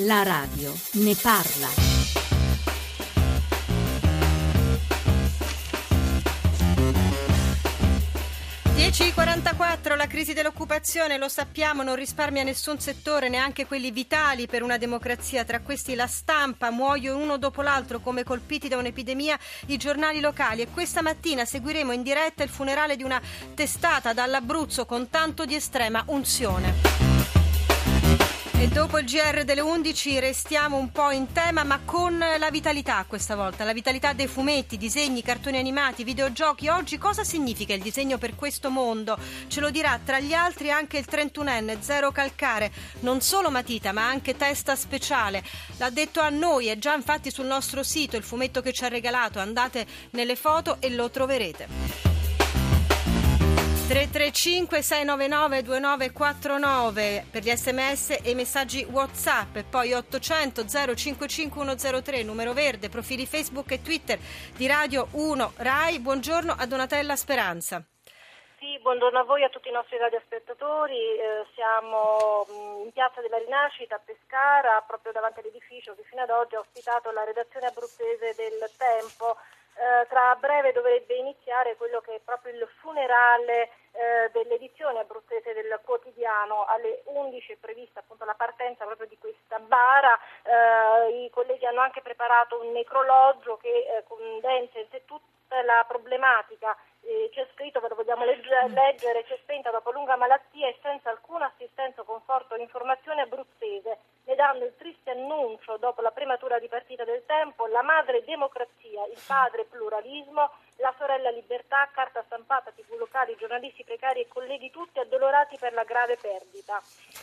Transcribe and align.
La 0.00 0.22
radio 0.22 0.74
ne 0.94 1.14
parla. 1.14 1.68
...10.44, 8.76 9.96
la 9.96 10.06
crisi 10.06 10.34
dell'occupazione, 10.34 11.16
lo 11.16 11.28
sappiamo, 11.28 11.82
non 11.82 11.96
risparmia 11.96 12.42
nessun 12.42 12.78
settore, 12.78 13.30
neanche 13.30 13.66
quelli 13.66 13.90
vitali 13.90 14.46
per 14.46 14.62
una 14.62 14.76
democrazia. 14.76 15.44
Tra 15.44 15.60
questi 15.60 15.94
la 15.94 16.06
stampa, 16.06 16.70
muoiono 16.70 17.22
uno 17.22 17.38
dopo 17.38 17.62
l'altro 17.62 18.00
come 18.00 18.22
colpiti 18.22 18.68
da 18.68 18.76
un'epidemia 18.76 19.38
i 19.66 19.78
giornali 19.78 20.20
locali. 20.20 20.60
E 20.60 20.68
questa 20.68 21.00
mattina 21.00 21.46
seguiremo 21.46 21.92
in 21.92 22.02
diretta 22.02 22.42
il 22.42 22.50
funerale 22.50 22.96
di 22.96 23.02
una 23.02 23.20
testata 23.54 24.12
dall'Abruzzo 24.12 24.84
con 24.84 25.08
tanto 25.08 25.46
di 25.46 25.54
estrema 25.54 26.02
unzione. 26.08 26.95
E 28.58 28.68
dopo 28.68 28.98
il 28.98 29.04
GR 29.04 29.44
delle 29.44 29.60
11 29.60 30.18
restiamo 30.18 30.78
un 30.78 30.90
po' 30.90 31.10
in 31.10 31.30
tema, 31.30 31.62
ma 31.62 31.80
con 31.84 32.16
la 32.16 32.50
vitalità 32.50 33.04
questa 33.06 33.36
volta, 33.36 33.64
la 33.64 33.74
vitalità 33.74 34.14
dei 34.14 34.26
fumetti, 34.26 34.78
disegni, 34.78 35.20
cartoni 35.20 35.58
animati, 35.58 36.04
videogiochi. 36.04 36.68
Oggi 36.68 36.96
cosa 36.96 37.22
significa 37.22 37.74
il 37.74 37.82
disegno 37.82 38.16
per 38.16 38.34
questo 38.34 38.70
mondo? 38.70 39.18
Ce 39.48 39.60
lo 39.60 39.68
dirà 39.68 40.00
tra 40.02 40.20
gli 40.20 40.32
altri 40.32 40.70
anche 40.70 40.96
il 40.96 41.06
31enne 41.08 41.80
Zero 41.80 42.10
Calcare, 42.12 42.72
non 43.00 43.20
solo 43.20 43.50
matita, 43.50 43.92
ma 43.92 44.08
anche 44.08 44.38
testa 44.38 44.74
speciale. 44.74 45.44
L'ha 45.76 45.90
detto 45.90 46.20
a 46.20 46.30
noi, 46.30 46.68
è 46.68 46.78
già 46.78 46.94
infatti 46.94 47.30
sul 47.30 47.44
nostro 47.44 47.82
sito 47.82 48.16
il 48.16 48.22
fumetto 48.22 48.62
che 48.62 48.72
ci 48.72 48.84
ha 48.84 48.88
regalato. 48.88 49.38
Andate 49.38 49.86
nelle 50.12 50.34
foto 50.34 50.78
e 50.80 50.88
lo 50.88 51.10
troverete. 51.10 52.15
335 53.86 54.82
699 54.82 55.62
2949 55.62 57.26
per 57.30 57.42
gli 57.44 57.54
sms 57.54 58.18
e 58.20 58.30
i 58.30 58.34
messaggi 58.34 58.82
whatsapp. 58.82 59.54
E 59.54 59.62
poi 59.62 59.92
800 59.92 60.66
055 60.66 61.28
103 61.28 62.24
numero 62.24 62.52
verde 62.52 62.88
profili 62.88 63.26
facebook 63.26 63.70
e 63.70 63.82
twitter 63.82 64.18
di 64.56 64.66
Radio 64.66 65.06
1 65.12 65.52
RAI. 65.58 66.00
Buongiorno 66.00 66.56
a 66.58 66.66
Donatella 66.66 67.14
Speranza. 67.14 67.80
Sì, 68.58 68.76
buongiorno 68.82 69.20
a 69.20 69.22
voi 69.22 69.42
e 69.42 69.44
a 69.44 69.50
tutti 69.50 69.68
i 69.68 69.72
nostri 69.72 69.98
radiospettatori. 69.98 70.98
Eh, 70.98 71.46
siamo 71.54 72.44
mm, 72.50 72.86
in 72.86 72.90
piazza 72.90 73.20
della 73.20 73.38
Rinascita 73.38 73.94
a 73.94 74.02
Pescara, 74.04 74.82
proprio 74.84 75.12
davanti 75.12 75.38
all'edificio 75.38 75.94
che 75.94 76.02
fino 76.10 76.22
ad 76.22 76.30
oggi 76.30 76.56
ha 76.56 76.58
ospitato 76.58 77.12
la 77.12 77.22
redazione 77.22 77.66
abruzzese 77.66 78.34
del 78.34 78.68
Tempo 78.76 79.36
eh, 79.76 80.06
tra 80.08 80.34
breve 80.36 80.72
dovrebbe 80.72 81.14
iniziare 81.14 81.76
quello 81.76 82.00
che 82.00 82.16
è 82.16 82.20
proprio 82.24 82.52
il 82.54 82.66
funerale 82.80 83.70
eh, 83.92 84.30
dell'edizione 84.32 85.00
abruzzese 85.00 85.52
del 85.52 85.78
quotidiano. 85.84 86.64
Alle 86.64 87.02
11 87.04 87.52
è 87.52 87.56
prevista 87.56 88.00
appunto 88.00 88.24
la 88.24 88.34
partenza 88.34 88.84
proprio 88.84 89.06
di 89.06 89.18
questa 89.18 89.58
bara. 89.58 90.18
Eh, 90.42 91.24
I 91.24 91.30
colleghi 91.30 91.66
hanno 91.66 91.80
anche 91.80 92.00
preparato 92.00 92.60
un 92.60 92.72
necrologio 92.72 93.56
che 93.58 93.68
eh, 93.68 94.04
condensa 94.08 94.78
in 94.78 94.86
sé 94.90 95.04
tutta 95.04 95.62
la 95.62 95.84
problematica 95.86 96.76
eh, 97.06 97.30
c'è 97.32 97.46
scritto, 97.54 97.80
ve 97.80 97.88
lo 97.88 97.94
vogliamo 97.94 98.24
legge- 98.24 98.68
leggere, 98.68 99.24
c'è 99.24 99.38
spenta 99.42 99.70
dopo 99.70 99.92
lunga 99.92 100.16
malattia 100.16 100.68
e 100.68 100.76
senza 100.82 101.10
alcuna 101.10 101.46
assistenza, 101.46 102.02
conforto 102.02 102.54
o 102.54 102.58
informazione 102.58 103.22
abruzzese, 103.22 103.98
ne 104.24 104.34
dando 104.34 104.64
il 104.64 104.74
triste 104.76 105.10
annuncio 105.10 105.76
dopo 105.76 106.02
la 106.02 106.10
prematura 106.10 106.58
dipartita 106.58 107.04
del 107.04 107.22
tempo, 107.24 107.66
la 107.66 107.82
madre 107.82 108.24
democrazia, 108.24 109.06
il 109.06 109.20
padre 109.24 109.64
pluralismo, 109.64 110.50
la 110.76 110.94
sorella 110.98 111.30
libertà, 111.30 111.88
carta 111.92 112.22
stampata, 112.26 112.70
tv 112.70 112.98
locali, 112.98 113.36
giornalisti 113.38 113.84
precari 113.84 114.20
e 114.20 114.28
colleghi 114.28 114.70
tutti 114.70 114.98
addolorati 114.98 115.56
per 115.58 115.72
la 115.72 115.84
grave 115.84 116.16
perdita. 116.16 116.82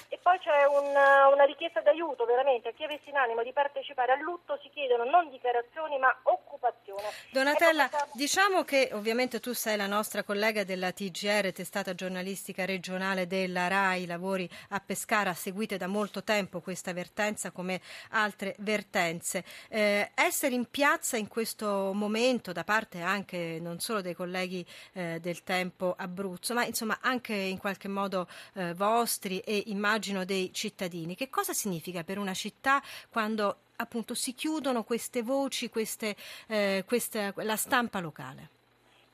E 0.10 0.18
poi 0.22 0.40
c'è 0.40 0.66
un, 0.66 0.90
una 0.90 1.44
richiesta 1.46 1.82
d'aiuto 1.82 2.26
veramente 2.26 2.70
a 2.70 2.72
chi 2.72 2.84
avesse 2.84 3.10
in 3.10 3.18
animo 3.18 3.44
di 3.44 3.52
partecipare 3.52 4.14
al 4.14 4.20
lutto, 4.20 4.58
si 4.62 4.70
chiedono 4.70 5.04
non 5.04 5.30
dichiarazioni 5.30 5.98
ma 5.98 6.16
occupazione. 6.24 7.10
Donatella, 7.32 7.86
ecco 7.86 8.08
diciamo 8.14 8.64
che 8.64 8.90
ovviamente 8.94 9.40
tu 9.40 9.54
sei 9.54 9.78
la 9.78 9.88
nostra 9.88 10.24
collega 10.24 10.64
della 10.64 10.92
TGR, 10.92 11.52
testata 11.52 11.94
giornalistica 11.94 12.66
regionale 12.66 13.28
della 13.28 13.68
RAI, 13.68 14.06
lavori 14.06 14.50
a 14.70 14.80
Pescara, 14.80 15.34
seguite 15.34 15.78
da 15.78 15.88
molto 15.88 16.24
tempo 16.24 16.62
questa 16.62 16.94
vertenza 16.94 17.52
come 17.52 17.82
altre 18.12 18.56
vertenze. 18.60 19.44
Eh, 19.70 20.12
essere 20.16 20.56
in 20.56 20.70
piazza 20.70 21.18
in 21.18 21.28
questo 21.28 21.92
momento 21.94 22.52
da 22.52 22.64
parte 22.64 23.02
anche 23.02 23.43
non 23.60 23.80
solo 23.80 24.02
dei 24.02 24.14
colleghi 24.14 24.66
eh, 24.94 25.20
del 25.20 25.44
tempo 25.44 25.94
Abruzzo, 25.98 26.54
ma 26.54 26.66
insomma 26.66 27.00
anche 27.02 27.34
in 27.34 27.58
qualche 27.58 27.88
modo 27.88 28.28
eh, 28.54 28.74
vostri 28.74 29.40
e 29.40 29.64
immagino 29.68 30.26
dei 30.26 30.52
cittadini. 30.54 31.16
Che 31.16 31.30
cosa 31.30 31.54
significa 31.54 32.04
per 32.04 32.18
una 32.18 32.34
città 32.34 32.82
quando 33.10 33.58
appunto 33.78 34.14
si 34.14 34.34
chiudono 34.34 34.84
queste 34.84 35.22
voci, 35.22 35.70
queste, 35.70 36.16
eh, 36.48 36.84
questa, 36.86 37.34
la 37.38 37.56
stampa 37.56 38.00
locale? 38.00 38.50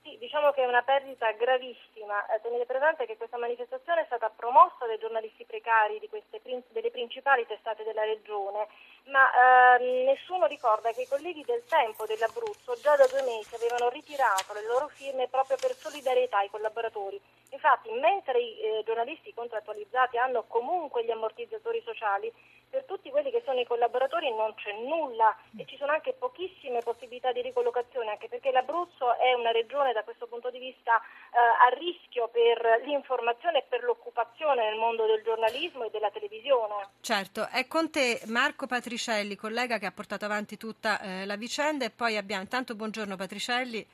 Sì, 0.01 0.17
diciamo 0.17 0.51
che 0.51 0.63
è 0.63 0.67
una 0.67 0.81
perdita 0.81 1.31
gravissima. 1.33 2.25
Eh, 2.33 2.41
tenete 2.41 2.65
presente 2.65 3.05
che 3.05 3.17
questa 3.17 3.37
manifestazione 3.37 4.01
è 4.01 4.05
stata 4.05 4.29
promossa 4.29 4.85
dai 4.87 4.97
giornalisti 4.97 5.45
precari 5.45 5.99
queste, 6.09 6.41
delle 6.69 6.91
principali 6.91 7.45
testate 7.45 7.83
della 7.83 8.03
regione, 8.03 8.67
ma 9.09 9.77
eh, 9.77 10.03
nessuno 10.05 10.45
ricorda 10.45 10.91
che 10.91 11.01
i 11.01 11.07
colleghi 11.07 11.43
del 11.45 11.63
Tempo 11.67 12.05
dell'Abruzzo 12.05 12.77
già 12.81 12.95
da 12.95 13.07
due 13.07 13.21
mesi 13.23 13.55
avevano 13.55 13.89
ritirato 13.89 14.53
le 14.53 14.65
loro 14.65 14.87
firme 14.87 15.27
proprio 15.27 15.57
per 15.57 15.75
solidarietà 15.75 16.37
ai 16.37 16.49
collaboratori. 16.49 17.19
Infatti, 17.49 17.89
mentre 17.91 18.39
i 18.39 18.59
eh, 18.61 18.83
giornalisti 18.85 19.33
contrattualizzati 19.33 20.17
hanno 20.17 20.43
comunque 20.47 21.03
gli 21.03 21.11
ammortizzatori 21.11 21.81
sociali, 21.83 22.31
per 22.69 22.83
tutti 22.83 23.09
quelli 23.09 23.31
che 23.31 23.41
sono 23.43 23.59
i 23.59 23.65
collaboratori 23.65 24.29
non 24.29 24.53
c'è 24.53 24.71
nulla 24.73 25.35
e 25.57 25.65
ci 25.65 25.75
sono 25.77 25.91
anche 25.91 26.13
pochissime 26.13 26.81
possibilità 26.83 27.31
di 27.31 27.41
ricollocazione, 27.41 28.11
anche 28.11 28.27
perché 28.27 28.51
l'Abruzzo 28.51 29.17
è 29.17 29.33
una 29.33 29.51
regione 29.51 29.91
da 29.91 30.03
questo 30.03 30.27
punto 30.27 30.51
di 30.51 30.59
vista 30.59 30.95
eh, 30.95 31.37
a 31.37 31.75
rischio 31.75 32.27
per 32.27 32.83
l'informazione 32.85 33.59
e 33.59 33.65
per 33.67 33.83
l'occupazione 33.83 34.69
nel 34.69 34.77
mondo 34.77 35.07
del 35.07 35.23
giornalismo 35.23 35.85
e 35.85 35.89
della 35.89 36.11
televisione. 36.11 36.89
Certo, 37.01 37.47
è 37.47 37.65
con 37.67 37.89
te 37.89 38.21
Marco 38.27 38.67
Patricielli, 38.67 39.35
collega 39.35 39.79
che 39.79 39.87
ha 39.87 39.91
portato 39.91 40.25
avanti 40.25 40.55
tutta 40.55 41.01
eh, 41.01 41.25
la 41.25 41.35
vicenda 41.35 41.85
e 41.85 41.89
poi 41.89 42.17
abbiamo, 42.17 42.43
intanto 42.43 42.75
buongiorno 42.75 43.15
Patricielli. 43.15 43.87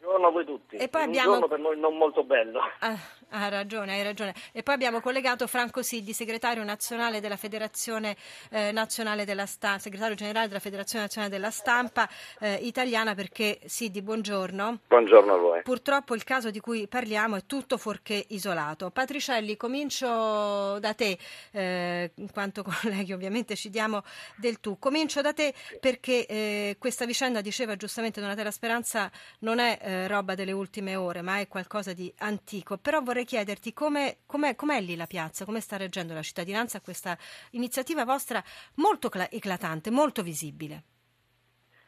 Buongiorno 0.00 0.28
a 0.28 0.30
voi 0.30 0.44
tutti. 0.46 0.76
E 0.76 0.88
poi 0.88 1.02
abbiamo... 1.02 1.34
Un 1.34 1.40
giorno 1.40 1.48
per 1.48 1.58
noi 1.58 1.78
non 1.78 1.94
molto 1.98 2.24
bello. 2.24 2.60
Ah, 2.78 2.96
hai 3.32 3.50
ragione, 3.50 3.92
hai 3.92 4.02
ragione. 4.02 4.34
E 4.50 4.62
poi 4.62 4.74
abbiamo 4.74 5.02
collegato 5.02 5.46
Franco 5.46 5.82
Siddi, 5.82 6.14
segretario 6.14 6.64
nazionale 6.64 7.20
della 7.20 7.36
Federazione 7.36 8.16
eh, 8.50 8.72
Nazionale 8.72 9.26
della 9.26 9.44
Stampa, 9.44 9.78
segretario 9.78 10.14
generale 10.14 10.48
della 10.48 10.58
Federazione 10.58 11.04
Nazionale 11.04 11.30
della 11.30 11.50
Stampa 11.50 12.08
eh, 12.40 12.54
italiana, 12.62 13.14
perché 13.14 13.58
Siddi, 13.66 14.00
buongiorno. 14.00 14.78
Buongiorno 14.88 15.34
a 15.34 15.36
voi. 15.36 15.62
Purtroppo 15.62 16.14
il 16.14 16.24
caso 16.24 16.50
di 16.50 16.60
cui 16.60 16.88
parliamo 16.88 17.36
è 17.36 17.44
tutto 17.44 17.76
fuorché 17.76 18.24
isolato. 18.28 18.90
Patricielli, 18.90 19.58
comincio 19.58 20.78
da 20.78 20.94
te, 20.94 21.18
eh, 21.52 22.10
in 22.14 22.32
quanto 22.32 22.64
colleghi 22.80 23.12
ovviamente 23.12 23.54
ci 23.54 23.68
diamo 23.68 24.02
del 24.36 24.60
tu. 24.60 24.78
Comincio 24.78 25.20
da 25.20 25.34
te 25.34 25.52
perché 25.78 26.24
eh, 26.24 26.76
questa 26.78 27.04
vicenda, 27.04 27.42
diceva 27.42 27.76
giustamente 27.76 28.20
Donatella 28.22 28.50
Speranza, 28.50 29.10
non 29.40 29.58
è 29.58 29.88
eh, 29.90 30.06
roba 30.06 30.34
delle 30.34 30.52
ultime 30.52 30.94
ore, 30.94 31.20
ma 31.20 31.40
è 31.40 31.48
qualcosa 31.48 31.92
di 31.92 32.12
antico. 32.18 32.78
Però 32.78 33.00
vorrei 33.00 33.24
chiederti 33.24 33.72
come, 33.72 34.18
com'è, 34.26 34.54
com'è 34.54 34.80
lì 34.80 34.94
la 34.94 35.06
piazza, 35.06 35.44
come 35.44 35.60
sta 35.60 35.76
reggendo 35.76 36.14
la 36.14 36.22
cittadinanza 36.22 36.78
a 36.78 36.80
questa 36.80 37.16
iniziativa 37.52 38.04
vostra 38.04 38.42
molto 38.76 39.10
eclatante, 39.30 39.90
molto 39.90 40.22
visibile. 40.22 40.84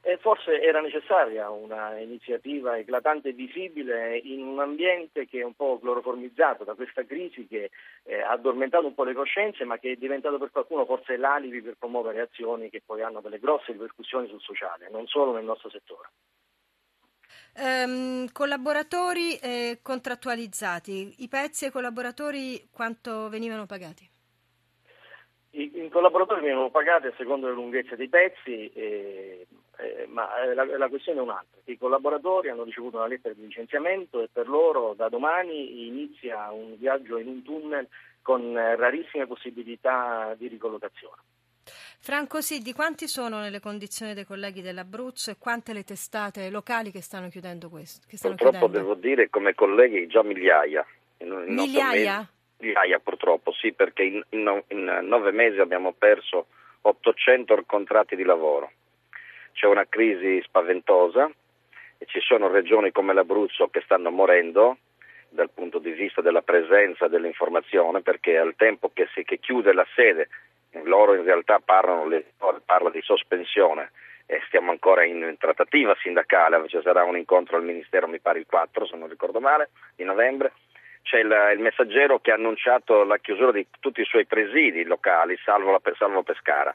E 0.04 0.16
forse 0.16 0.60
era 0.60 0.80
necessaria 0.80 1.48
un'iniziativa 1.48 2.76
eclatante 2.76 3.28
e 3.28 3.32
visibile 3.34 4.19
in 4.19 4.42
un 4.42 4.58
ambiente 4.58 5.26
che 5.26 5.38
è 5.38 5.44
un 5.44 5.54
po' 5.54 5.78
cloroformizzato 5.78 6.64
da 6.64 6.74
questa 6.74 7.04
crisi 7.04 7.46
che 7.46 7.70
eh, 8.02 8.20
ha 8.20 8.30
addormentato 8.30 8.84
un 8.84 8.94
po' 8.94 9.04
le 9.04 9.14
coscienze 9.14 9.62
ma 9.62 9.78
che 9.78 9.92
è 9.92 9.96
diventato 9.96 10.38
per 10.38 10.50
qualcuno 10.50 10.84
forse 10.87 11.16
l'alibi 11.16 11.62
per 11.62 11.76
promuovere 11.78 12.20
azioni 12.20 12.69
che 12.69 12.82
poi 12.84 13.02
hanno 13.02 13.20
delle 13.20 13.38
grosse 13.38 13.70
ripercussioni 13.70 14.26
sul 14.26 14.40
sociale, 14.40 14.88
non 14.90 15.06
solo 15.06 15.34
nel 15.34 15.44
nostro 15.44 15.70
settore. 15.70 16.08
Um, 17.54 18.28
collaboratori 18.32 19.37
eh, 19.37 19.81
contrattualizzati, 19.82 21.16
i 21.19 21.28
pezzi 21.28 21.66
ai 21.66 21.70
collaboratori 21.70 22.66
quanto 22.70 23.28
venivano 23.28 23.66
pagati? 23.66 24.08
I, 25.50 25.70
I, 25.84 25.88
collaboratori 25.90 26.40
venivano 26.40 26.70
pagati 26.70 27.08
a 27.08 27.14
seconda 27.14 27.46
della 27.46 27.58
lunghezza 27.58 27.94
dei 27.94 28.08
pezzi, 28.08 28.72
eh, 28.72 29.46
eh, 29.76 30.06
ma 30.08 30.31
la, 30.54 30.64
la, 30.64 30.88
questione 30.88 31.19
è 31.19 31.22
un'altra. 31.22 31.60
I 31.64 31.76
collaboratori 31.76 32.49
hanno 32.49 32.64
ricevuto 32.64 32.96
una 32.96 33.06
lettera 33.06 33.34
di 33.34 33.43
licenziamento 33.43 34.22
e 34.22 34.31
per 34.32 34.48
loro 34.48 34.94
da 34.94 35.10
domani 35.10 35.87
inizia 35.87 36.50
un 36.52 36.78
viaggio 36.78 37.19
in 37.19 37.28
un 37.28 37.43
tunnel 37.43 37.87
con 38.22 38.55
rarissime 38.55 39.26
possibilità 39.26 40.34
di 40.38 40.48
ricollocazione. 40.48 41.20
Franco 41.64 42.41
Siddi, 42.41 42.73
quanti 42.73 43.06
sono 43.06 43.38
nelle 43.38 43.61
condizioni 43.61 44.14
dei 44.14 44.25
colleghi 44.25 44.61
dell'Abruzzo 44.61 45.31
e 45.31 45.37
quante 45.38 45.73
le 45.73 45.85
testate 45.85 46.50
locali 46.50 46.91
che 46.91 47.00
stanno 47.00 47.29
chiudendo 47.29 47.69
questo? 47.69 48.06
Stanno 48.11 48.35
purtroppo 48.35 48.67
chiudendo? 48.67 48.94
devo 48.94 49.00
dire 49.00 49.31
come 49.31 49.55
colleghi 49.55 50.06
già 50.09 50.23
migliaia. 50.23 50.85
In, 51.19 51.44
migliaia? 51.47 52.17
Mesi, 52.17 52.29
migliaia 52.59 52.99
purtroppo, 52.99 53.53
sì, 53.53 53.73
perché 53.73 54.03
in, 54.03 54.23
in, 54.31 54.62
in, 54.69 54.99
nove 55.03 55.31
mesi 55.31 55.61
abbiamo 55.61 55.93
perso 55.93 56.47
800 56.82 57.62
contratti 57.67 58.17
di 58.17 58.25
lavoro. 58.25 58.73
C'è 59.53 59.67
una 59.67 59.87
crisi 59.88 60.41
spaventosa 60.43 61.31
e 61.99 62.06
ci 62.06 62.19
sono 62.20 62.49
regioni 62.49 62.91
come 62.91 63.15
l'Abruzzo 63.15 63.69
che 63.69 63.82
stanno 63.85 64.11
morendo 64.11 64.79
dal 65.29 65.50
punto 65.50 65.79
di 65.79 65.93
vista 65.93 66.20
della 66.20 66.43
presenza 66.43 67.08
dell'informazione 67.08 68.03
perché 68.03 68.37
al 68.37 68.55
tempo 68.56 68.91
che 68.93 69.08
si 69.15 69.23
che 69.25 69.38
chiude 69.38 69.73
la 69.73 69.87
sede 69.94 70.29
loro 70.84 71.14
in 71.14 71.24
realtà 71.24 71.60
parlano, 71.64 72.08
parla 72.64 72.90
di 72.90 73.00
sospensione 73.02 73.90
e 74.26 74.40
stiamo 74.46 74.70
ancora 74.70 75.04
in 75.04 75.34
trattativa 75.38 75.94
sindacale, 76.00 76.66
ci 76.69 76.80
sarà 76.82 77.04
un 77.04 77.16
incontro 77.16 77.56
al 77.56 77.64
Ministero, 77.64 78.08
mi 78.08 78.20
pare 78.20 78.38
il 78.38 78.46
4 78.46 78.86
se 78.86 78.96
non 78.96 79.08
ricordo 79.08 79.40
male, 79.40 79.70
di 79.94 80.04
novembre. 80.04 80.52
C'è 81.02 81.19
il, 81.19 81.52
il 81.54 81.58
messaggero 81.58 82.20
che 82.20 82.30
ha 82.30 82.36
annunciato 82.36 83.02
la 83.04 83.19
chiusura 83.19 83.52
di 83.52 83.66
tutti 83.80 84.00
i 84.00 84.06
suoi 84.06 84.24
presidi 84.24 84.84
locali, 84.84 85.36
salvo, 85.44 85.72
la, 85.72 85.80
salvo 85.98 86.22
Pescara. 86.22 86.74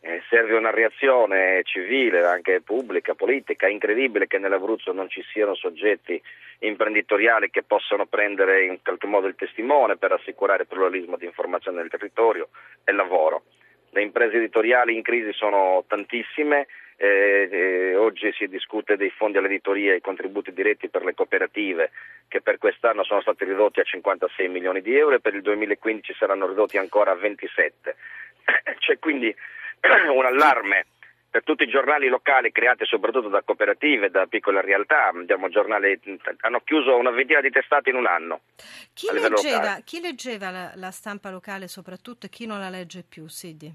Eh, 0.00 0.22
serve 0.28 0.56
una 0.56 0.70
reazione 0.70 1.62
civile, 1.64 2.24
anche 2.24 2.60
pubblica, 2.60 3.14
politica. 3.14 3.66
È 3.66 3.70
incredibile 3.70 4.28
che 4.28 4.38
nell'Abruzzo 4.38 4.92
non 4.92 5.08
ci 5.08 5.24
siano 5.32 5.54
soggetti 5.56 6.20
imprenditoriali 6.60 7.50
che 7.50 7.64
possano 7.64 8.06
prendere 8.06 8.64
in 8.64 8.78
qualche 8.82 9.06
modo 9.06 9.26
il 9.26 9.34
testimone 9.34 9.96
per 9.96 10.12
assicurare 10.12 10.66
pluralismo 10.66 11.16
di 11.16 11.24
informazione 11.24 11.78
nel 11.78 11.90
territorio 11.90 12.48
e 12.84 12.92
lavoro. 12.92 13.42
Le 13.90 14.02
imprese 14.02 14.36
editoriali 14.36 14.94
in 14.94 15.02
crisi 15.02 15.32
sono 15.32 15.84
tantissime, 15.88 16.66
eh, 16.96 17.48
eh, 17.50 17.96
oggi 17.96 18.32
si 18.32 18.46
discute 18.48 18.96
dei 18.96 19.10
fondi 19.10 19.38
all'editoria 19.38 19.92
e 19.92 19.96
i 19.96 20.00
contributi 20.00 20.52
diretti 20.52 20.88
per 20.88 21.04
le 21.04 21.14
cooperative 21.14 21.90
che 22.28 22.40
per 22.40 22.58
quest'anno 22.58 23.02
sono 23.02 23.20
stati 23.20 23.44
ridotti 23.44 23.80
a 23.80 23.84
56 23.84 24.48
milioni 24.48 24.80
di 24.80 24.96
euro 24.96 25.16
e 25.16 25.20
per 25.20 25.34
il 25.34 25.42
2015 25.42 26.14
saranno 26.14 26.46
ridotti 26.46 26.76
ancora 26.76 27.12
a 27.12 27.14
27. 27.14 27.96
C'è 28.78 28.98
quindi 29.00 29.34
un 30.14 30.24
allarme 30.24 30.86
per 31.30 31.44
tutti 31.44 31.64
i 31.64 31.68
giornali 31.68 32.08
locali 32.08 32.50
creati 32.50 32.86
soprattutto 32.86 33.28
da 33.28 33.42
cooperative, 33.42 34.10
da 34.10 34.26
piccole 34.26 34.62
realtà, 34.62 35.10
giornali, 35.50 36.00
hanno 36.40 36.60
chiuso 36.64 36.96
una 36.96 37.10
ventina 37.10 37.40
di 37.40 37.50
testate 37.50 37.90
in 37.90 37.96
un 37.96 38.06
anno. 38.06 38.40
Chi 38.94 39.08
leggeva, 39.12 39.80
chi 39.84 40.00
leggeva 40.00 40.50
la, 40.50 40.72
la, 40.74 40.90
stampa 40.90 41.30
locale 41.30 41.68
soprattutto 41.68 42.26
e 42.26 42.28
chi 42.30 42.46
non 42.46 42.58
la 42.58 42.70
legge 42.70 43.04
più, 43.06 43.28
Sidi? 43.28 43.72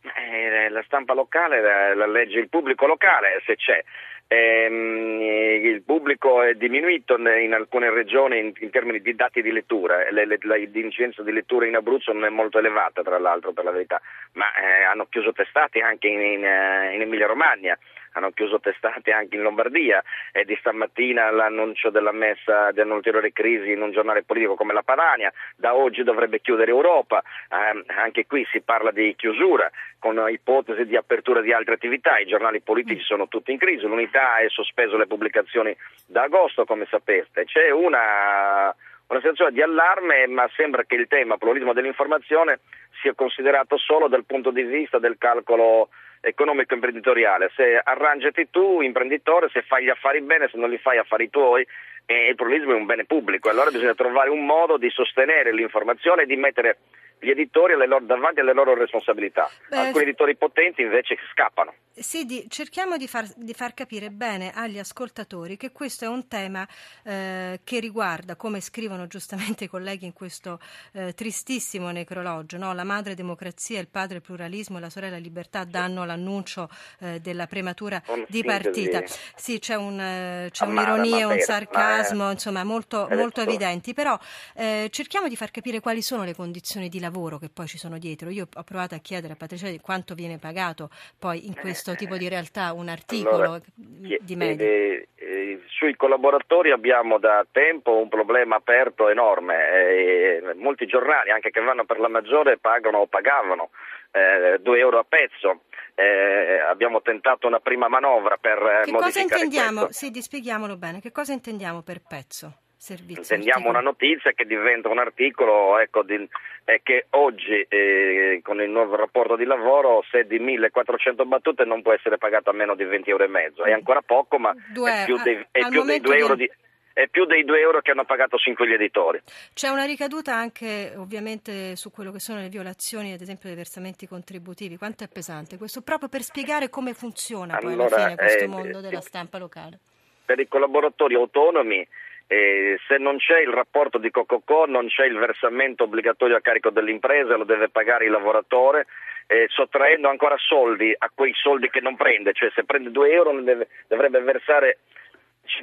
Eh, 0.00 0.68
la 0.70 0.82
stampa 0.84 1.12
locale 1.12 1.60
la, 1.60 1.94
la 1.94 2.06
legge 2.06 2.38
il 2.38 2.48
pubblico 2.48 2.86
locale 2.86 3.42
se 3.44 3.56
c'è. 3.56 3.82
Ehm, 4.30 5.20
il 5.22 5.82
pubblico 5.82 6.42
è 6.42 6.52
diminuito 6.54 7.16
in 7.16 7.54
alcune 7.54 7.90
regioni 7.90 8.38
in, 8.38 8.52
in 8.58 8.70
termini 8.70 9.00
di 9.00 9.14
dati 9.14 9.40
di 9.40 9.50
lettura, 9.50 10.10
le, 10.10 10.26
le, 10.26 10.38
l'incidenza 10.70 11.22
di 11.22 11.32
lettura 11.32 11.66
in 11.66 11.76
Abruzzo 11.76 12.12
non 12.12 12.26
è 12.26 12.28
molto 12.28 12.58
elevata 12.58 13.02
tra 13.02 13.18
l'altro 13.18 13.52
per 13.52 13.64
la 13.64 13.70
verità, 13.70 14.00
ma 14.34 14.44
eh, 14.54 14.82
hanno 14.84 15.06
chiuso 15.08 15.32
testate 15.32 15.80
anche 15.80 16.08
in, 16.08 16.20
in, 16.20 16.44
eh, 16.44 16.94
in 16.94 17.00
Emilia 17.00 17.26
Romagna 17.26 17.76
hanno 18.18 18.30
chiuso 18.30 18.60
testate 18.60 19.12
anche 19.12 19.36
in 19.36 19.42
Lombardia 19.42 20.02
e 20.32 20.44
di 20.44 20.56
stamattina 20.60 21.30
l'annuncio 21.30 21.90
della 21.90 22.12
messa 22.12 22.70
di 22.72 22.80
un'ulteriore 22.80 23.32
crisi 23.32 23.72
in 23.72 23.80
un 23.80 23.90
giornale 23.90 24.22
politico 24.22 24.54
come 24.54 24.74
la 24.74 24.82
Padania, 24.82 25.32
da 25.56 25.74
oggi 25.74 26.02
dovrebbe 26.02 26.40
chiudere 26.40 26.70
Europa, 26.70 27.22
eh, 27.50 27.84
anche 27.98 28.26
qui 28.26 28.46
si 28.50 28.60
parla 28.60 28.90
di 28.90 29.14
chiusura 29.16 29.70
con 29.98 30.22
ipotesi 30.28 30.84
di 30.84 30.96
apertura 30.96 31.40
di 31.40 31.52
altre 31.52 31.74
attività, 31.74 32.18
i 32.18 32.26
giornali 32.26 32.60
politici 32.60 33.02
sono 33.02 33.28
tutti 33.28 33.50
in 33.50 33.58
crisi, 33.58 33.86
l'unità 33.86 34.34
ha 34.34 34.48
sospeso 34.48 34.96
le 34.96 35.06
pubblicazioni 35.06 35.74
da 36.06 36.22
agosto 36.22 36.64
come 36.64 36.86
sapete, 36.90 37.44
c'è 37.44 37.70
una 37.70 38.74
una 39.08 39.20
situazione 39.20 39.52
di 39.52 39.62
allarme, 39.62 40.26
ma 40.26 40.48
sembra 40.54 40.84
che 40.84 40.94
il 40.94 41.08
tema 41.08 41.38
pluralismo 41.38 41.72
dell'informazione 41.72 42.60
sia 43.00 43.14
considerato 43.14 43.78
solo 43.78 44.06
dal 44.06 44.24
punto 44.24 44.50
di 44.50 44.62
vista 44.62 44.98
del 44.98 45.16
calcolo 45.18 45.88
economico 46.20 46.74
imprenditoriale. 46.74 47.50
Se 47.54 47.80
arrangiati 47.82 48.48
tu, 48.50 48.80
imprenditore, 48.80 49.48
se 49.52 49.62
fai 49.62 49.84
gli 49.84 49.90
affari 49.90 50.20
bene, 50.20 50.48
se 50.48 50.58
non 50.58 50.70
li 50.70 50.78
fai 50.78 50.98
affari 50.98 51.30
tuoi, 51.30 51.66
eh, 52.06 52.28
il 52.28 52.34
pluralismo 52.34 52.72
è 52.72 52.76
un 52.76 52.86
bene 52.86 53.04
pubblico. 53.04 53.48
Allora 53.50 53.70
bisogna 53.70 53.94
trovare 53.94 54.30
un 54.30 54.44
modo 54.44 54.76
di 54.76 54.88
sostenere 54.90 55.52
l'informazione 55.52 56.22
e 56.22 56.26
di 56.26 56.36
mettere 56.36 56.78
gli 57.20 57.30
editori 57.30 57.72
alle 57.72 57.86
loro, 57.86 58.04
davanti 58.04 58.40
alle 58.40 58.52
loro 58.52 58.74
responsabilità. 58.74 59.48
Beh, 59.68 59.76
Alcuni 59.76 60.04
editori 60.04 60.36
potenti 60.36 60.82
invece 60.82 61.16
scappano. 61.32 61.74
Sidi, 61.92 62.46
cerchiamo 62.48 62.96
di 62.96 63.08
far, 63.08 63.26
di 63.34 63.52
far, 63.54 63.74
capire 63.74 64.10
bene 64.10 64.52
agli 64.54 64.78
ascoltatori 64.78 65.56
che 65.56 65.72
questo 65.72 66.04
è 66.04 66.08
un 66.08 66.28
tema 66.28 66.66
eh, 67.04 67.60
che 67.64 67.80
riguarda, 67.80 68.36
come 68.36 68.60
scrivono 68.60 69.06
giustamente 69.08 69.64
i 69.64 69.68
colleghi 69.68 70.06
in 70.06 70.12
questo 70.12 70.60
eh, 70.92 71.12
tristissimo 71.12 71.90
necrologio, 71.90 72.56
no? 72.56 72.72
la 72.72 72.84
madre 72.84 73.14
democrazia, 73.14 73.80
il 73.80 73.88
padre 73.88 74.20
pluralismo 74.20 74.78
e 74.78 74.80
la 74.80 74.90
sorella 74.90 75.16
libertà 75.16 75.64
danno 75.64 76.04
l'annuncio 76.04 76.68
eh, 77.00 77.18
della 77.20 77.46
prematura 77.46 78.00
un 78.06 78.24
di 78.28 78.44
partita. 78.44 79.02
Sì, 79.34 79.58
c'è, 79.58 79.74
un, 79.74 79.98
eh, 79.98 80.48
c'è 80.52 80.66
un'ironia, 80.66 81.26
un 81.26 81.40
sarcasmo, 81.40 82.30
insomma, 82.30 82.62
molto, 82.62 83.08
molto 83.10 83.40
evidenti, 83.40 83.92
però 83.92 84.16
eh, 84.54 84.88
cerchiamo 84.90 85.26
di 85.26 85.34
far 85.34 85.50
capire 85.50 85.80
quali 85.80 86.02
sono 86.02 86.22
le 86.22 86.34
condizioni 86.34 86.88
di 86.88 87.00
lavoro 87.00 87.07
che 87.38 87.48
poi 87.48 87.66
ci 87.66 87.78
sono 87.78 87.98
dietro. 87.98 88.28
Io 88.28 88.46
ho 88.52 88.62
provato 88.62 88.94
a 88.94 88.98
chiedere 88.98 89.32
a 89.32 89.36
Patricia 89.36 89.68
quanto 89.80 90.14
viene 90.14 90.38
pagato 90.38 90.90
poi 91.18 91.46
in 91.46 91.54
questo 91.54 91.88
questo 91.88 91.94
tipo 91.94 92.16
di 92.16 92.28
realtà 92.28 92.72
un 92.72 92.88
articolo 92.88 93.36
allora, 93.36 93.60
di 93.74 94.36
media? 94.36 94.66
Eh, 94.66 95.08
eh, 95.14 95.62
sui 95.66 95.96
collaboratori 95.96 96.70
abbiamo 96.70 97.18
da 97.18 97.46
tempo 97.50 97.96
un 97.96 98.08
problema 98.08 98.56
aperto 98.56 99.08
enorme. 99.08 99.70
Eh, 99.70 100.54
molti 100.56 100.86
giornali, 100.86 101.30
anche 101.30 101.50
che 101.50 101.60
vanno 101.60 101.84
per 101.84 102.00
la 102.00 102.08
maggiore, 102.08 102.58
pagano 102.58 102.98
o 102.98 103.06
pagavano 103.06 103.70
2 104.10 104.76
eh, 104.76 104.80
euro 104.80 104.98
a 104.98 105.04
pezzo. 105.04 105.62
Eh, 105.94 106.60
abbiamo 106.60 107.02
tentato 107.02 107.46
una 107.46 107.58
prima 107.58 107.88
manovra 107.88 108.36
per 108.36 108.82
che 108.84 108.92
cosa 108.92 109.20
intendiamo? 109.20 109.88
Sì, 109.90 110.10
spieghiamolo 110.22 110.76
bene. 110.76 111.00
Che 111.00 111.10
cosa 111.10 111.32
intendiamo 111.32 111.82
per 111.82 112.02
pezzo? 112.06 112.67
Servizio 112.80 113.34
Intendiamo 113.34 113.68
una 113.68 113.80
notizia 113.80 114.30
che 114.32 114.44
diventa 114.44 114.88
un 114.88 114.98
articolo 114.98 115.80
ecco, 115.80 116.04
di, 116.04 116.28
è 116.62 116.80
che 116.80 117.06
oggi 117.10 117.66
eh, 117.68 118.40
con 118.44 118.60
il 118.60 118.70
nuovo 118.70 118.94
rapporto 118.94 119.34
di 119.34 119.44
lavoro 119.44 120.04
se 120.08 120.24
di 120.28 120.38
1400 120.38 121.26
battute 121.26 121.64
non 121.64 121.82
può 121.82 121.92
essere 121.92 122.18
pagato 122.18 122.50
a 122.50 122.52
meno 122.52 122.76
di 122.76 122.84
20 122.84 123.10
euro 123.10 123.24
e 123.24 123.28
mezzo. 123.28 123.64
È 123.64 123.72
ancora 123.72 124.00
poco 124.00 124.38
ma 124.38 124.54
Due, 124.72 124.92
è 124.92 125.04
più 125.06 125.20
dei, 125.20 125.44
è 125.50 125.66
più 125.68 125.82
dei 125.82 126.00
2 126.00 126.14
di... 126.14 126.20
euro 126.20 126.34
di 126.36 126.50
è 126.92 127.06
più 127.06 127.26
dei 127.26 127.44
2 127.44 127.60
euro 127.60 127.80
che 127.80 127.92
hanno 127.92 128.04
pagato 128.04 128.38
sin 128.38 128.54
quegli 128.54 128.72
editori. 128.72 129.20
C'è 129.54 129.68
una 129.68 129.84
ricaduta 129.84 130.34
anche 130.34 130.94
ovviamente 130.96 131.76
su 131.76 131.92
quello 131.92 132.10
che 132.10 132.18
sono 132.18 132.40
le 132.40 132.48
violazioni, 132.48 133.12
ad 133.12 133.20
esempio 133.20 133.48
dei 133.48 133.56
versamenti 133.56 134.08
contributivi. 134.08 134.76
Quanto 134.76 135.04
è 135.04 135.08
pesante 135.08 135.58
questo? 135.58 135.82
Proprio 135.82 136.08
per 136.08 136.22
spiegare 136.22 136.68
come 136.68 136.94
funziona 136.94 137.56
allora, 137.56 137.86
poi 137.86 137.86
alla 137.86 138.04
fine 138.04 138.16
questo 138.16 138.44
eh, 138.44 138.46
mondo 138.48 138.80
della 138.80 139.00
stampa 139.00 139.38
locale. 139.38 139.78
Per 140.24 140.40
i 140.40 140.48
collaboratori 140.48 141.14
autonomi 141.14 141.86
eh, 142.28 142.78
se 142.86 142.98
non 142.98 143.16
c'è 143.16 143.40
il 143.40 143.48
rapporto 143.48 143.96
di 143.96 144.10
Cococò 144.10 144.66
non 144.66 144.86
c'è 144.86 145.06
il 145.06 145.16
versamento 145.16 145.84
obbligatorio 145.84 146.36
a 146.36 146.40
carico 146.40 146.68
dell'impresa, 146.68 147.36
lo 147.36 147.44
deve 147.44 147.70
pagare 147.70 148.04
il 148.04 148.10
lavoratore, 148.10 148.86
eh, 149.26 149.46
sottraendo 149.48 150.08
ancora 150.08 150.36
soldi 150.36 150.94
a 150.96 151.10
quei 151.14 151.32
soldi 151.34 151.70
che 151.70 151.80
non 151.80 151.96
prende, 151.96 152.34
cioè 152.34 152.50
se 152.54 152.64
prende 152.64 152.90
2 152.90 153.10
euro 153.10 153.40
deve, 153.40 153.68
dovrebbe 153.88 154.20
versare 154.20 154.78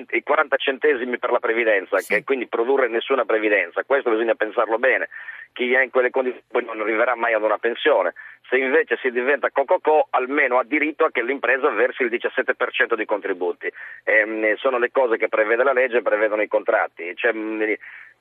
i 0.09 0.23
40 0.23 0.55
centesimi 0.57 1.19
per 1.19 1.29
la 1.29 1.39
previdenza, 1.39 1.99
sì. 1.99 2.15
che 2.15 2.23
quindi 2.23 2.47
produrre 2.47 2.87
nessuna 2.87 3.25
previdenza, 3.25 3.83
questo 3.83 4.09
bisogna 4.09 4.33
pensarlo 4.33 4.79
bene, 4.79 5.09
chi 5.55 5.71
è 5.73 5.81
in 5.81 5.89
quelle 5.89 6.09
condizioni 6.09 6.65
non 6.65 6.81
arriverà 6.81 7.15
mai 7.15 7.33
ad 7.33 7.41
una 7.41 7.57
pensione, 7.57 8.13
se 8.49 8.57
invece 8.57 8.97
si 8.97 9.09
diventa 9.09 9.51
Cococò 9.51 10.05
almeno 10.09 10.59
ha 10.59 10.65
diritto 10.65 11.05
a 11.05 11.11
che 11.11 11.23
l'impresa 11.23 11.69
versi 11.69 12.03
il 12.03 12.09
17% 12.09 12.93
di 12.95 13.05
contributi, 13.05 13.71
eh, 14.03 14.55
sono 14.57 14.77
le 14.77 14.91
cose 14.91 15.15
che 15.15 15.29
prevede 15.29 15.63
la 15.63 15.71
legge 15.71 15.97
e 15.97 16.01
prevedono 16.01 16.41
i 16.41 16.49
contratti, 16.49 17.15
cioè, 17.15 17.31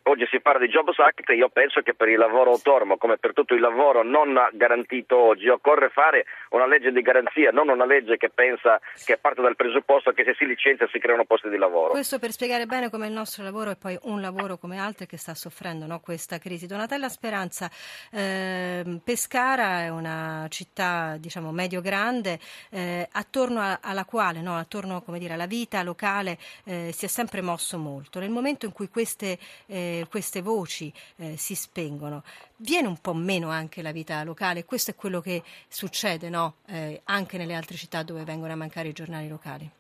Oggi 0.07 0.27
si 0.31 0.39
parla 0.39 0.61
di 0.61 0.71
Jobs 0.71 0.99
Act 0.99 1.31
io 1.31 1.49
penso 1.49 1.81
che 1.81 1.95
per 1.95 2.09
il 2.09 2.19
lavoro 2.19 2.51
autonomo, 2.51 2.99
come 2.99 3.17
per 3.17 3.33
tutto 3.33 3.55
il 3.55 3.61
lavoro 3.61 4.03
non 4.03 4.39
garantito 4.53 5.17
oggi, 5.17 5.49
occorre 5.49 5.89
fare 5.89 6.27
una 6.51 6.67
legge 6.67 6.93
di 6.93 7.01
garanzia, 7.01 7.51
non 7.51 7.71
una 7.71 7.87
legge 7.87 8.19
che 8.19 8.29
pensa 8.29 8.79
che 9.03 9.17
parte 9.17 9.41
dal 9.41 9.57
presupposto 9.57 10.13
che 10.13 10.25
se 10.25 10.35
si 10.35 10.45
licenzia 10.45 10.87
si 10.93 10.99
creano 10.99 11.25
posti 11.25 11.49
di 11.49 11.57
lavoro. 11.57 11.93
Questo 11.93 12.19
per 12.19 12.33
spiegare 12.33 12.67
bene 12.67 12.91
come 12.91 13.07
il 13.07 13.15
nostro 13.15 13.43
lavoro 13.45 13.71
è 13.71 13.77
poi 13.77 13.99
un 14.03 14.21
lavoro 14.21 14.59
come 14.59 14.79
altri 14.79 15.07
che 15.07 15.17
sta 15.17 15.35
soffrendo 15.35 15.87
no? 15.87 16.01
questa 16.01 16.37
crisi. 16.37 16.67
Donatella 16.67 17.09
Speranza, 17.09 17.71
eh, 18.13 19.01
Pescara 19.03 19.85
è 19.85 19.89
una 19.89 20.47
città 20.51 21.17
diciamo 21.19 21.51
medio-grande 21.51 22.39
eh, 22.71 23.09
attorno 23.11 23.61
a, 23.61 23.79
alla 23.83 24.05
quale, 24.05 24.43
no? 24.43 24.59
attorno 24.59 25.03
dire, 25.17 25.33
alla 25.33 25.47
vita 25.47 25.83
locale 25.83 26.37
eh, 26.67 26.91
si 26.93 27.07
è 27.07 27.09
sempre 27.09 27.41
mosso 27.41 27.79
molto. 27.79 28.19
Nel 28.19 28.29
momento 28.31 28.67
in 28.67 28.73
cui 28.73 28.91
queste 28.91 29.39
eh, 29.67 29.93
queste 30.09 30.43
voci 30.43 30.93
eh, 31.17 31.37
si 31.37 31.55
spengono, 31.55 32.23
viene 32.57 32.89
un 32.89 32.99
po' 33.01 33.15
meno 33.15 33.51
anche 33.51 33.83
la 33.83 33.93
vita 33.93 34.23
locale. 34.25 34.65
Questo 34.65 34.91
è 34.91 34.95
quello 34.95 35.21
che 35.21 35.43
succede 35.69 36.29
no? 36.29 36.57
eh, 36.67 37.01
anche 37.05 37.39
nelle 37.39 37.55
altre 37.55 37.77
città 37.77 38.03
dove 38.03 38.25
vengono 38.25 38.53
a 38.53 38.57
mancare 38.57 38.89
i 38.89 38.93
giornali 38.93 39.29
locali. 39.29 39.71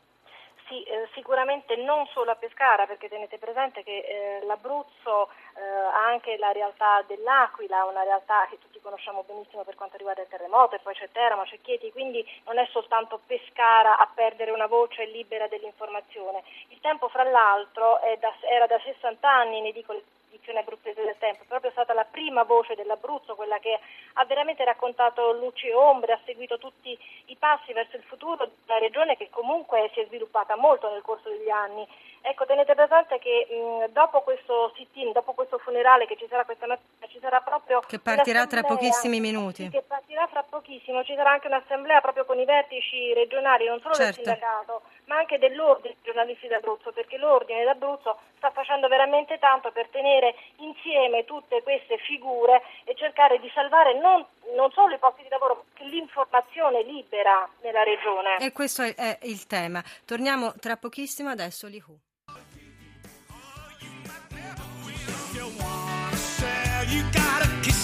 Sì, 0.68 0.83
eh, 0.83 1.09
sicuramente 1.14 1.76
non 1.76 2.06
solo 2.12 2.30
a 2.30 2.37
Pescara, 2.37 2.87
perché 2.87 3.09
tenete 3.09 3.38
presente 3.38 3.83
che 3.83 3.99
eh, 3.99 4.47
l'Abruzzo 4.47 5.28
eh, 5.56 5.61
ha 5.61 6.06
anche 6.06 6.37
la 6.38 6.52
realtà 6.52 7.04
dell'Aquila, 7.06 7.85
una 7.85 8.02
realtà 8.02 8.47
che 8.49 8.59
tutti 8.59 8.74
conosciamo 8.85 9.25
benissimo 9.26 9.64
per 9.64 9.75
quanto 9.75 9.97
riguarda 9.97 10.21
il 10.21 10.29
terremoto, 10.29 10.76
e 10.76 10.79
poi 10.81 10.95
c'è 10.95 11.09
Teramo, 11.11 11.43
c'è 11.43 11.59
Chieti, 11.61 11.91
quindi 11.91 12.25
non 12.45 12.59
è 12.59 12.69
soltanto 12.71 13.19
Pescara 13.26 13.99
a 13.99 14.07
perdere 14.14 14.50
una 14.50 14.67
voce 14.67 15.07
libera 15.07 15.49
dell'informazione. 15.49 16.45
Il 16.69 16.79
tempo, 16.81 17.09
fra 17.09 17.25
l'altro, 17.25 17.99
da, 18.21 18.33
era 18.43 18.67
da 18.67 18.79
60 18.79 19.29
anni 19.29 19.59
in 19.59 19.67
edicole 19.67 20.05
edizione 20.35 20.59
abruzzese 20.59 21.03
del 21.03 21.17
tempo, 21.19 21.43
è 21.43 21.47
proprio 21.47 21.71
stata 21.71 21.95
la 21.95 22.05
prima 22.05 22.43
voce 22.43 22.75
dell'Abruzzo, 22.75 23.35
quella 23.35 23.59
che 23.59 23.79
ha 24.14 24.25
veramente 24.25 24.64
raccontato 24.64 25.33
luci 25.33 25.69
e 25.69 25.75
ombre, 25.75 26.12
ha 26.12 26.21
seguito 26.25 26.59
tutti 26.59 26.97
i 27.26 27.37
passi 27.37 27.73
verso 27.73 27.97
il 27.97 28.03
futuro 28.03 28.45
di 28.45 28.53
una 28.67 28.79
regione 28.79 29.17
che 29.17 29.31
comunque 29.31 29.91
si 29.95 30.00
è 30.00 30.07
sviluppata 30.07 30.57
molto 30.57 30.91
nel 30.91 31.03
corso 31.03 31.29
degli 31.31 31.50
anni. 31.50 31.87
Ecco, 32.21 32.47
tenete 32.47 32.75
presente 32.75 33.19
che 33.19 33.47
mh, 33.49 33.93
dopo 33.93 34.23
questo 34.23 34.73
sit-in, 34.76 35.12
dopo 35.12 35.33
questo 35.33 35.59
funerale 35.59 36.07
che 36.07 36.17
ci 36.17 36.26
sarà 36.29 36.45
questa 36.45 36.67
mattina, 36.67 37.03
sarà 37.35 37.41
proprio... 37.41 37.81
Che 37.81 37.99
partirà 37.99 38.47
tra 38.47 38.62
pochissimi 38.62 39.19
minuti. 39.19 39.69
Che 39.69 39.83
partirà 39.87 40.26
fra 40.29 40.43
pochissimo, 40.43 41.03
ci 41.03 41.14
sarà 41.17 41.33
anche 41.33 41.49
un'assemblea 41.49 42.00
proprio 42.00 42.25
con 42.25 42.38
i 42.38 42.45
vertici 42.45 43.12
regionali, 43.12 43.67
non 43.67 43.81
solo 43.81 43.95
certo. 43.95 44.23
del 44.23 44.25
sindacato, 44.25 44.83
ma 45.07 45.17
anche 45.17 45.38
dell'ordine 45.38 45.95
dei 45.95 45.97
giornalisti 46.03 46.47
d'Abruzzo, 46.47 46.93
perché 46.93 47.17
l'ordine 47.17 47.64
d'Abruzzo 47.64 48.19
sta 48.37 48.50
facendo 48.50 48.88
veramente 48.88 49.38
tanto 49.38 49.73
per 49.73 49.88
tenere 49.88 50.35
insieme 50.59 51.25
tutte 51.25 51.62
queste 51.62 51.99
figure 51.99 52.62
e 52.85 52.95
cercare 52.95 53.38
di 53.41 53.50
salvare 53.53 53.99
non, 53.99 54.25
non 54.55 54.71
solo 54.73 54.95
i 54.95 54.99
posti 54.99 55.23
di 55.23 55.29
lavoro, 55.29 55.64
ma 55.79 55.87
l'informazione 55.87 56.83
libera 56.83 57.49
nella 57.62 57.83
regione. 57.83 58.38
E 58.38 58.53
questo 58.53 58.83
è, 58.83 59.19
il 59.23 59.47
tema. 59.47 59.83
Torniamo 60.05 60.55
tra 60.61 60.76
pochissimo 60.76 61.31
adesso, 61.31 61.67
Lihu. 61.67 61.99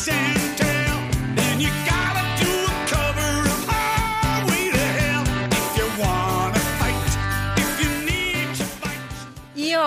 sand. 0.01 0.40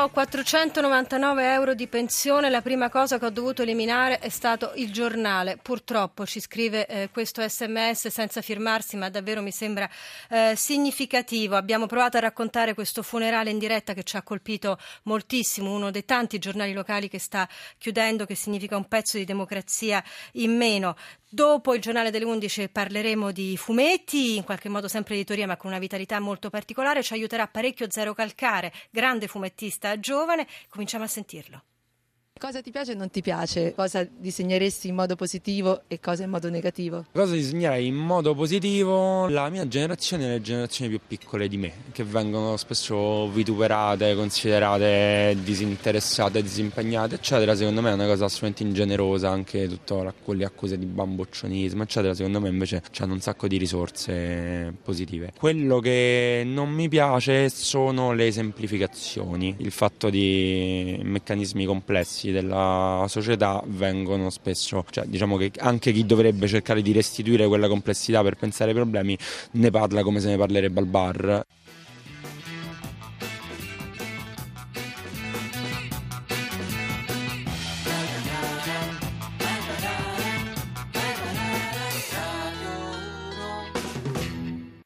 Ho 0.03 0.09
499 0.09 1.53
euro 1.53 1.73
di 1.73 1.87
pensione, 1.87 2.49
la 2.49 2.61
prima 2.61 2.89
cosa 2.89 3.17
che 3.17 3.25
ho 3.25 3.29
dovuto 3.29 3.61
eliminare 3.61 4.19
è 4.19 4.27
stato 4.27 4.73
il 4.75 4.91
giornale. 4.91 5.57
Purtroppo 5.61 6.25
ci 6.25 6.41
scrive 6.41 6.85
eh, 6.87 7.09
questo 7.09 7.41
sms 7.47 8.09
senza 8.09 8.41
firmarsi, 8.41 8.97
ma 8.97 9.09
davvero 9.09 9.41
mi 9.41 9.51
sembra 9.51 9.89
eh, 10.29 10.55
significativo. 10.57 11.55
Abbiamo 11.55 11.85
provato 11.85 12.17
a 12.17 12.19
raccontare 12.19 12.73
questo 12.73 13.01
funerale 13.01 13.49
in 13.49 13.59
diretta 13.59 13.93
che 13.93 14.03
ci 14.03 14.17
ha 14.17 14.23
colpito 14.23 14.77
moltissimo, 15.03 15.73
uno 15.73 15.89
dei 15.89 16.03
tanti 16.03 16.37
giornali 16.37 16.73
locali 16.73 17.07
che 17.07 17.19
sta 17.19 17.47
chiudendo, 17.77 18.25
che 18.25 18.35
significa 18.35 18.75
un 18.75 18.89
pezzo 18.89 19.17
di 19.17 19.23
democrazia 19.23 20.03
in 20.33 20.57
meno. 20.57 20.97
Dopo 21.33 21.73
il 21.73 21.81
giornale 21.81 22.11
delle 22.11 22.25
11 22.25 22.69
parleremo 22.69 23.31
di 23.31 23.57
fumetti, 23.57 24.35
in 24.35 24.43
qualche 24.43 24.69
modo 24.69 24.87
sempre 24.87 25.15
editoria 25.15 25.47
ma 25.47 25.57
con 25.57 25.71
una 25.71 25.79
vitalità 25.79 26.19
molto 26.19 26.51
particolare, 26.51 27.01
ci 27.01 27.13
aiuterà 27.13 27.47
parecchio 27.47 27.89
Zero 27.89 28.13
Calcare, 28.13 28.71
grande 28.91 29.27
fumettista 29.27 29.99
giovane, 29.99 30.45
cominciamo 30.69 31.05
a 31.05 31.07
sentirlo. 31.07 31.63
Cosa 32.43 32.59
ti 32.59 32.71
piace 32.71 32.91
e 32.91 32.95
non 32.95 33.09
ti 33.09 33.21
piace? 33.21 33.73
Cosa 33.73 34.05
disegneresti 34.05 34.89
in 34.89 34.95
modo 34.95 35.15
positivo 35.15 35.83
e 35.87 36.01
cosa 36.01 36.23
in 36.23 36.29
modo 36.29 36.49
negativo? 36.49 37.05
Cosa 37.13 37.35
disegnerei 37.35 37.87
in 37.87 37.95
modo 37.95 38.35
positivo? 38.35 39.29
La 39.29 39.47
mia 39.47 39.65
generazione 39.65 40.25
e 40.25 40.29
le 40.31 40.41
generazioni 40.41 40.89
più 40.89 40.99
piccole 41.07 41.47
di 41.47 41.55
me, 41.55 41.71
che 41.93 42.03
vengono 42.03 42.57
spesso 42.57 43.29
vituperate, 43.29 44.13
considerate 44.15 45.37
disinteressate, 45.41 46.41
disimpegnate, 46.41 47.15
eccetera. 47.15 47.55
Secondo 47.55 47.81
me 47.81 47.91
è 47.91 47.93
una 47.93 48.07
cosa 48.07 48.25
assolutamente 48.25 48.63
ingenerosa, 48.63 49.29
anche 49.29 49.69
tutte 49.69 50.13
quelle 50.21 50.43
accuse 50.43 50.77
di 50.77 50.85
bamboccionismo, 50.85 51.83
eccetera. 51.83 52.13
Secondo 52.13 52.41
me 52.41 52.49
invece 52.49 52.83
hanno 52.99 53.13
un 53.13 53.21
sacco 53.21 53.47
di 53.47 53.55
risorse 53.55 54.75
positive. 54.83 55.31
Quello 55.37 55.79
che 55.79 56.43
non 56.45 56.69
mi 56.71 56.89
piace 56.89 57.47
sono 57.47 58.11
le 58.11 58.33
semplificazioni, 58.33 59.55
il 59.59 59.71
fatto 59.71 60.09
di 60.09 60.99
meccanismi 61.01 61.63
complessi 61.63 62.31
della 62.33 63.05
società 63.07 63.63
vengono 63.65 64.29
spesso, 64.29 64.83
cioè 64.89 65.05
diciamo 65.05 65.37
che 65.37 65.51
anche 65.59 65.93
chi 65.93 66.05
dovrebbe 66.05 66.47
cercare 66.47 66.81
di 66.81 66.91
restituire 66.91 67.47
quella 67.47 67.69
complessità 67.69 68.21
per 68.21 68.35
pensare 68.35 68.71
ai 68.71 68.75
problemi 68.75 69.17
ne 69.51 69.71
parla 69.71 70.03
come 70.03 70.19
se 70.19 70.27
ne 70.27 70.37
parlerebbe 70.37 70.79
al 70.79 70.87
bar. 70.87 71.45